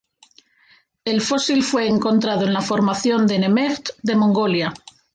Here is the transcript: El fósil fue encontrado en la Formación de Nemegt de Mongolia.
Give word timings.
El 1.05 1.21
fósil 1.21 1.61
fue 1.63 1.85
encontrado 1.87 2.45
en 2.47 2.53
la 2.53 2.61
Formación 2.63 3.27
de 3.27 3.37
Nemegt 3.37 3.89
de 4.01 4.15
Mongolia. 4.15 4.73